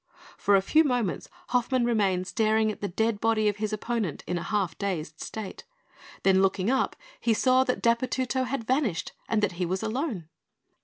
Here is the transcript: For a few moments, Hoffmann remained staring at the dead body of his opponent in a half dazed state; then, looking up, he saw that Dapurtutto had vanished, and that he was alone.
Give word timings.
For 0.35 0.55
a 0.55 0.63
few 0.63 0.83
moments, 0.83 1.29
Hoffmann 1.49 1.85
remained 1.85 2.25
staring 2.25 2.71
at 2.71 2.81
the 2.81 2.87
dead 2.87 3.19
body 3.21 3.47
of 3.47 3.57
his 3.57 3.71
opponent 3.71 4.23
in 4.25 4.39
a 4.39 4.41
half 4.41 4.75
dazed 4.79 5.19
state; 5.21 5.63
then, 6.23 6.41
looking 6.41 6.71
up, 6.71 6.95
he 7.19 7.35
saw 7.35 7.63
that 7.65 7.83
Dapurtutto 7.83 8.45
had 8.45 8.63
vanished, 8.63 9.11
and 9.29 9.43
that 9.43 9.51
he 9.61 9.65
was 9.67 9.83
alone. 9.83 10.27